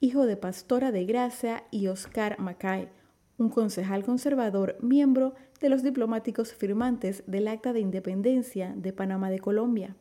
[0.00, 2.88] hijo de Pastora de Gracia y Oscar Macay,
[3.36, 9.40] un concejal conservador miembro de los diplomáticos firmantes del Acta de Independencia de Panamá de
[9.40, 9.96] Colombia.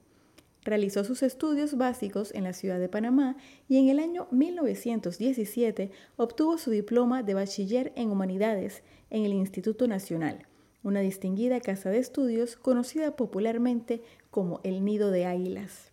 [0.63, 6.59] Realizó sus estudios básicos en la ciudad de Panamá y en el año 1917 obtuvo
[6.59, 10.45] su diploma de bachiller en humanidades en el Instituto Nacional,
[10.83, 15.91] una distinguida casa de estudios conocida popularmente como el Nido de Águilas.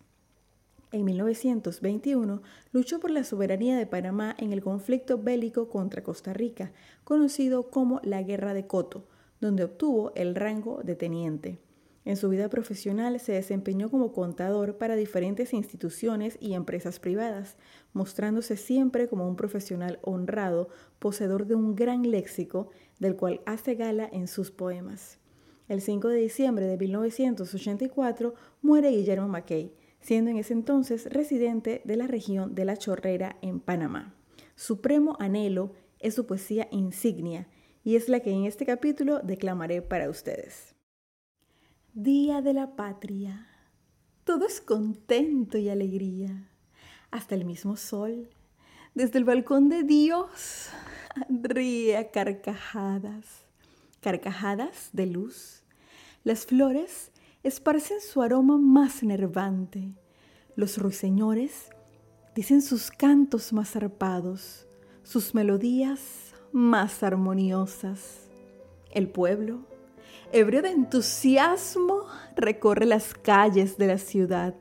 [0.95, 6.71] En 1921 luchó por la soberanía de Panamá en el conflicto bélico contra Costa Rica,
[7.03, 9.05] conocido como la Guerra de Coto,
[9.41, 11.59] donde obtuvo el rango de teniente.
[12.05, 17.57] En su vida profesional se desempeñó como contador para diferentes instituciones y empresas privadas,
[17.91, 24.07] mostrándose siempre como un profesional honrado, poseedor de un gran léxico, del cual hace gala
[24.13, 25.19] en sus poemas.
[25.67, 29.73] El 5 de diciembre de 1984 muere Guillermo Mackay,
[30.05, 34.13] siendo en ese entonces residente de la región de La Chorrera en Panamá.
[34.55, 37.47] Supremo Anhelo es su poesía insignia
[37.83, 40.75] y es la que en este capítulo declamaré para ustedes.
[41.95, 43.47] Día de la Patria.
[44.25, 46.51] Todo es contento y alegría.
[47.09, 48.29] Hasta el mismo sol,
[48.93, 50.69] desde el balcón de Dios,
[51.29, 53.47] ríe carcajadas,
[54.01, 55.63] carcajadas de luz.
[56.23, 57.11] Las flores
[57.45, 59.93] esparcen su aroma más enervante.
[60.55, 61.69] Los ruiseñores
[62.33, 64.67] dicen sus cantos más zarpados,
[65.03, 68.29] sus melodías más armoniosas.
[68.89, 69.65] El pueblo,
[70.31, 72.05] ebrio de entusiasmo,
[72.37, 74.55] recorre las calles de la ciudad,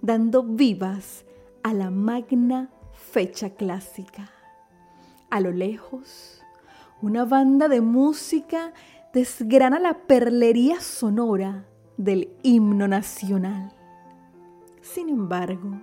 [0.00, 1.24] dando vivas
[1.62, 4.28] a la magna fecha clásica.
[5.30, 6.42] A lo lejos,
[7.00, 8.72] una banda de música
[9.12, 11.64] desgrana la perlería sonora
[11.96, 13.72] del himno nacional.
[14.82, 15.80] Sin embargo,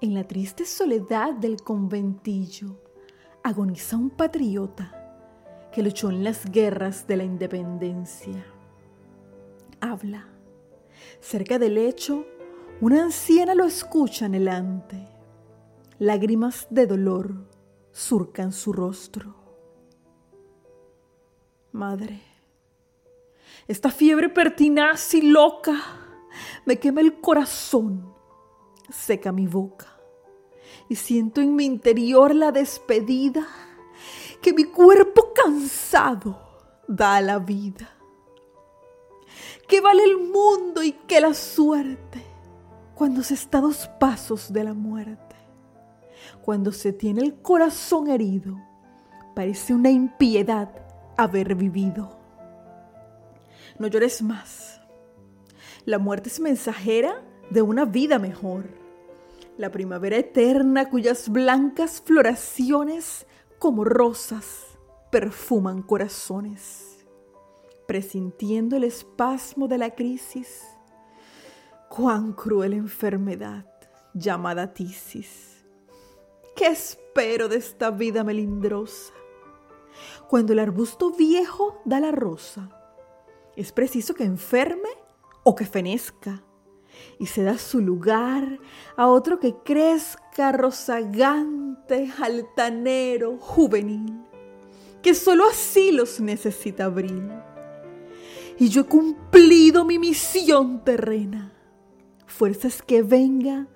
[0.00, 2.80] en la triste soledad del conventillo
[3.44, 8.42] agoniza un patriota que luchó en las guerras de la independencia.
[9.82, 10.28] Habla.
[11.20, 12.26] Cerca del lecho,
[12.80, 15.06] una anciana lo escucha anhelante.
[15.98, 17.34] Lágrimas de dolor
[17.92, 19.34] surcan su rostro.
[21.72, 22.22] Madre,
[23.68, 26.05] esta fiebre pertinaz y loca
[26.64, 28.14] me quema el corazón,
[28.90, 29.86] seca mi boca
[30.88, 33.46] y siento en mi interior la despedida
[34.42, 36.38] que mi cuerpo cansado
[36.86, 37.90] da a la vida.
[39.66, 42.22] ¿Qué vale el mundo y qué la suerte
[42.94, 45.36] cuando se está a dos pasos de la muerte?
[46.42, 48.56] Cuando se tiene el corazón herido,
[49.34, 50.70] parece una impiedad
[51.16, 52.16] haber vivido
[53.78, 54.80] no llores más.
[55.86, 58.64] La muerte es mensajera de una vida mejor.
[59.56, 63.24] La primavera eterna cuyas blancas floraciones
[63.60, 64.66] como rosas
[65.12, 67.06] perfuman corazones.
[67.86, 70.64] Presintiendo el espasmo de la crisis,
[71.88, 73.64] cuán cruel enfermedad
[74.12, 75.64] llamada tisis.
[76.56, 79.12] ¿Qué espero de esta vida melindrosa?
[80.28, 82.70] Cuando el arbusto viejo da la rosa,
[83.54, 85.05] es preciso que enferme
[85.48, 86.42] o que fenezca
[87.20, 88.58] y se da su lugar
[88.96, 94.24] a otro que crezca rozagante, altanero, juvenil,
[95.02, 97.30] que sólo así los necesita abril.
[98.58, 101.52] Y yo he cumplido mi misión terrena.
[102.26, 103.68] Fuerzas que venga,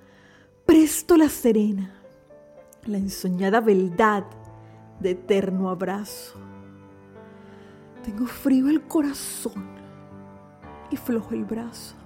[0.66, 2.02] presto la serena,
[2.84, 4.24] la ensoñada beldad
[4.98, 6.36] de eterno abrazo.
[8.02, 9.79] Tengo frío el corazón
[10.90, 11.96] y flojo el brazo.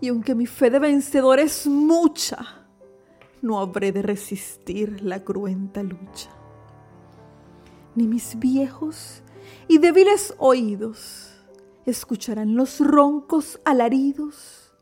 [0.00, 2.66] Y aunque mi fe de vencedor es mucha,
[3.40, 6.30] no habré de resistir la cruenta lucha.
[7.94, 9.22] Ni mis viejos
[9.68, 11.32] y débiles oídos
[11.86, 14.72] escucharán los roncos alaridos,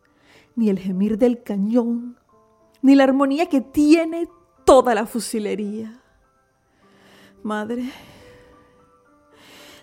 [0.56, 2.19] ni el gemir del cañón,
[2.83, 4.29] ni la armonía que tiene
[4.65, 6.00] toda la fusilería.
[7.43, 7.91] Madre,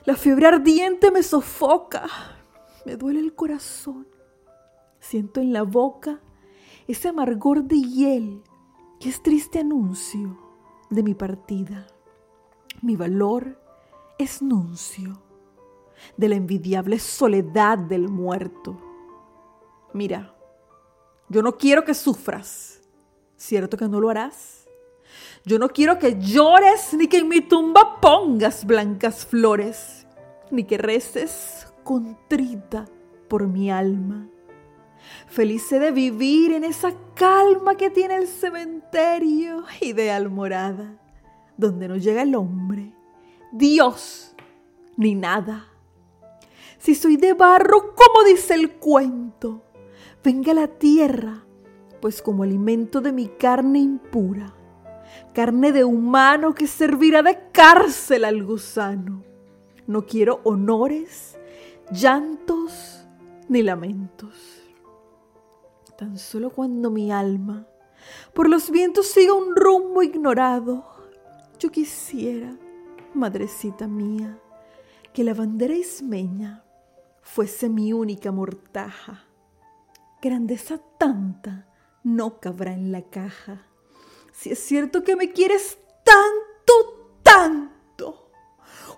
[0.05, 2.07] la fiebre ardiente me sofoca,
[2.87, 4.07] me duele el corazón.
[5.01, 6.21] Siento en la boca
[6.87, 8.41] ese amargor de hiel
[8.97, 10.37] que es triste anuncio
[10.89, 11.85] de mi partida.
[12.81, 13.61] Mi valor
[14.17, 15.21] es nuncio
[16.15, 18.79] de la envidiable soledad del muerto.
[19.91, 20.33] Mira,
[21.27, 22.83] yo no quiero que sufras,
[23.35, 24.65] ¿cierto que no lo harás?
[25.43, 30.07] Yo no quiero que llores ni que en mi tumba pongas blancas flores,
[30.51, 32.83] ni que reces contrita
[33.29, 34.27] por mi alma.
[35.27, 40.99] Feliz de vivir en esa calma que tiene el cementerio ideal morada,
[41.55, 42.93] donde no llega el hombre,
[43.53, 44.35] Dios,
[44.97, 45.67] ni nada.
[46.77, 49.63] Si soy de barro, como dice el cuento,
[50.21, 51.45] venga la tierra,
[52.01, 54.53] pues como alimento de mi carne impura
[55.33, 59.23] carne de humano que servirá de cárcel al gusano.
[59.85, 61.37] No quiero honores,
[61.91, 63.05] llantos
[63.47, 64.35] ni lamentos.
[65.97, 67.67] Tan solo cuando mi alma
[68.33, 70.85] por los vientos siga un rumbo ignorado,
[71.59, 72.55] yo quisiera,
[73.13, 74.39] madrecita mía,
[75.13, 76.63] que la bandera ismeña
[77.21, 79.25] fuese mi única mortaja.
[80.21, 81.67] Grandeza tanta
[82.03, 83.67] no cabrá en la caja
[84.37, 86.46] si es cierto que me quieres tanto,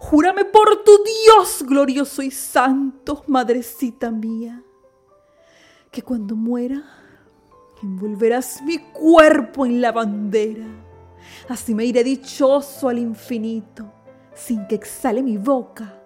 [0.09, 4.63] júrame por tu Dios glorioso y santo, madrecita mía,
[5.91, 6.83] que cuando muera
[7.83, 10.65] envolverás mi cuerpo en la bandera.
[11.47, 13.93] Así me iré dichoso al infinito,
[14.33, 16.01] sin que exhale mi boca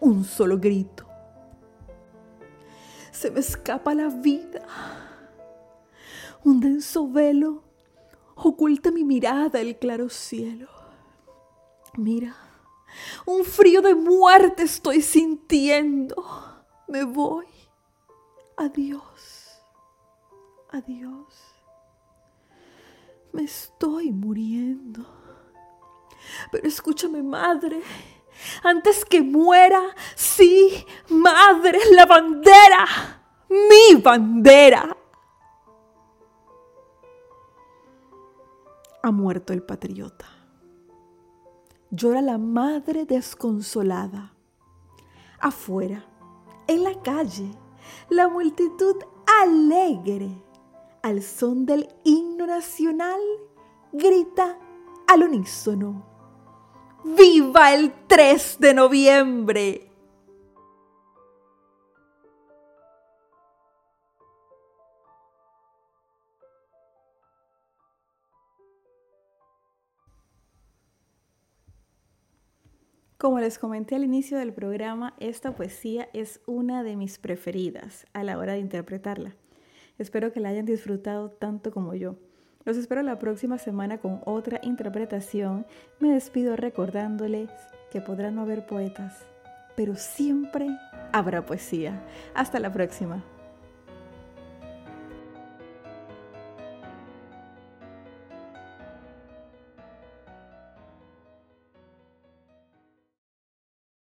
[0.00, 1.06] un solo grito.
[3.12, 4.66] Se me escapa la vida,
[6.44, 7.62] un denso velo
[8.34, 10.68] oculta mi mirada el claro cielo.
[11.96, 12.47] Mira,
[13.26, 16.16] un frío de muerte estoy sintiendo.
[16.86, 17.46] Me voy.
[18.56, 19.60] Adiós.
[20.70, 21.34] Adiós.
[23.32, 25.06] Me estoy muriendo.
[26.50, 27.82] Pero escúchame, madre.
[28.62, 29.82] Antes que muera,
[30.14, 32.86] sí, madre, la bandera.
[33.48, 34.96] Mi bandera.
[39.02, 40.26] ha muerto el patriota.
[41.90, 44.34] Llora la madre desconsolada.
[45.40, 46.04] Afuera,
[46.66, 47.50] en la calle,
[48.10, 48.96] la multitud
[49.42, 50.30] alegre,
[51.02, 53.20] al son del himno nacional,
[53.92, 54.58] grita
[55.06, 56.04] al unísono.
[57.04, 59.87] ¡Viva el 3 de noviembre!
[73.18, 78.22] Como les comenté al inicio del programa, esta poesía es una de mis preferidas a
[78.22, 79.34] la hora de interpretarla.
[79.98, 82.14] Espero que la hayan disfrutado tanto como yo.
[82.64, 85.66] Los espero la próxima semana con otra interpretación.
[85.98, 87.50] Me despido recordándoles
[87.90, 89.26] que podrán no haber poetas,
[89.74, 90.68] pero siempre
[91.12, 92.00] habrá poesía.
[92.34, 93.24] Hasta la próxima.